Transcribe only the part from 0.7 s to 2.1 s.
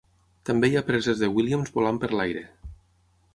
hi ha preses de Williams volant